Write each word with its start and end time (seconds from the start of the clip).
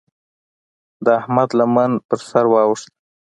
د 1.05 1.07
احمد 1.19 1.49
لمن 1.59 1.91
پر 2.07 2.19
سر 2.29 2.45
واوښته. 2.53 2.91